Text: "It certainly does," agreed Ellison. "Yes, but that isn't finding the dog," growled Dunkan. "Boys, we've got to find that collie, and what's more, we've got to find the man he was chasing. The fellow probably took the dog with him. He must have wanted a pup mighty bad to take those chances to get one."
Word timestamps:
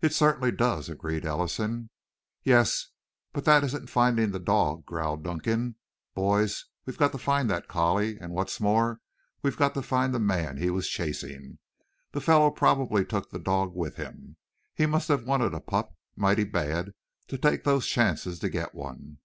"It 0.00 0.14
certainly 0.14 0.52
does," 0.52 0.88
agreed 0.88 1.24
Ellison. 1.26 1.90
"Yes, 2.44 2.90
but 3.32 3.44
that 3.46 3.64
isn't 3.64 3.90
finding 3.90 4.30
the 4.30 4.38
dog," 4.38 4.86
growled 4.86 5.24
Dunkan. 5.24 5.74
"Boys, 6.14 6.66
we've 6.84 6.96
got 6.96 7.10
to 7.10 7.18
find 7.18 7.50
that 7.50 7.66
collie, 7.66 8.16
and 8.16 8.32
what's 8.32 8.60
more, 8.60 9.00
we've 9.42 9.56
got 9.56 9.74
to 9.74 9.82
find 9.82 10.14
the 10.14 10.20
man 10.20 10.56
he 10.58 10.70
was 10.70 10.88
chasing. 10.88 11.58
The 12.12 12.20
fellow 12.20 12.52
probably 12.52 13.04
took 13.04 13.30
the 13.30 13.40
dog 13.40 13.74
with 13.74 13.96
him. 13.96 14.36
He 14.72 14.86
must 14.86 15.08
have 15.08 15.24
wanted 15.26 15.52
a 15.52 15.58
pup 15.58 15.92
mighty 16.14 16.44
bad 16.44 16.92
to 17.26 17.36
take 17.36 17.64
those 17.64 17.88
chances 17.88 18.38
to 18.38 18.48
get 18.48 18.72
one." 18.72 19.18